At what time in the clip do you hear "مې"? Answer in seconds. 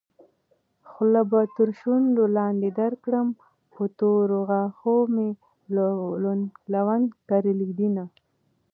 5.15-5.29